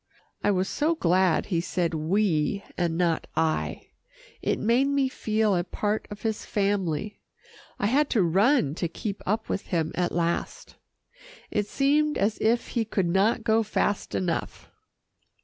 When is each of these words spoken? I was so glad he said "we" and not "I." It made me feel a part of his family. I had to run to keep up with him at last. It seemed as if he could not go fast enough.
I 0.43 0.49
was 0.49 0.67
so 0.67 0.95
glad 0.95 1.45
he 1.45 1.61
said 1.61 1.93
"we" 1.93 2.63
and 2.75 2.97
not 2.97 3.27
"I." 3.35 3.89
It 4.41 4.57
made 4.57 4.87
me 4.87 5.09
feel 5.09 5.55
a 5.55 5.63
part 5.63 6.07
of 6.09 6.23
his 6.23 6.43
family. 6.43 7.19
I 7.77 7.85
had 7.85 8.09
to 8.09 8.23
run 8.23 8.73
to 8.81 8.87
keep 8.87 9.21
up 9.27 9.47
with 9.47 9.67
him 9.67 9.91
at 9.93 10.11
last. 10.11 10.75
It 11.51 11.67
seemed 11.67 12.17
as 12.17 12.39
if 12.41 12.69
he 12.69 12.83
could 12.83 13.09
not 13.09 13.43
go 13.43 13.61
fast 13.61 14.15
enough. 14.15 14.71